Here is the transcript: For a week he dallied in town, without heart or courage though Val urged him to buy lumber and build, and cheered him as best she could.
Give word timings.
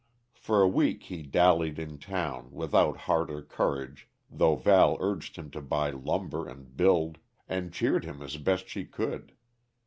For 0.33 0.63
a 0.63 0.67
week 0.67 1.03
he 1.03 1.21
dallied 1.21 1.77
in 1.77 1.99
town, 1.99 2.49
without 2.51 3.01
heart 3.05 3.29
or 3.29 3.43
courage 3.43 4.09
though 4.31 4.55
Val 4.55 4.97
urged 4.99 5.35
him 5.35 5.51
to 5.51 5.61
buy 5.61 5.91
lumber 5.91 6.47
and 6.47 6.75
build, 6.75 7.19
and 7.47 7.71
cheered 7.71 8.03
him 8.03 8.23
as 8.23 8.37
best 8.37 8.67
she 8.67 8.85
could. 8.85 9.35